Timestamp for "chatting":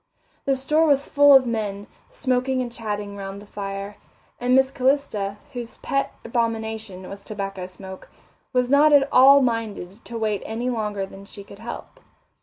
2.71-3.15